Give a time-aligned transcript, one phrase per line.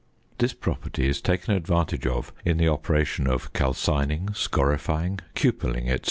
[0.39, 5.99] This property is taken advantage of in the operation of calcining, scorifying, cupelling, &c.